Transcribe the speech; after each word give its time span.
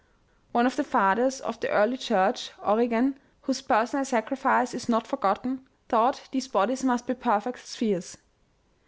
One 0.51 0.65
of 0.65 0.77
the 0.77 0.83
fathers 0.83 1.39
of 1.41 1.59
the 1.59 1.69
early 1.69 1.95
church, 1.95 2.49
Origen, 2.65 3.19
whose 3.43 3.61
personal 3.61 4.03
sacrifice 4.03 4.73
is 4.73 4.89
not 4.89 5.05
forgotten, 5.05 5.67
thought 5.89 6.21
these 6.31 6.47
bodies 6.47 6.83
must 6.83 7.05
be 7.05 7.13
perfect 7.13 7.67
spheres. 7.67 8.17